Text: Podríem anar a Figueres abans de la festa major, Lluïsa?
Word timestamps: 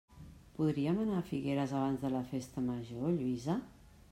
Podríem 0.59 1.01
anar 1.03 1.19
a 1.19 1.25
Figueres 1.27 1.75
abans 1.81 2.01
de 2.07 2.11
la 2.15 2.25
festa 2.33 2.65
major, 2.71 3.07
Lluïsa? 3.21 3.61